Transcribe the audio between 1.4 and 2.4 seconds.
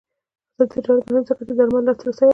چې د درملو لاسرسی اسانوي.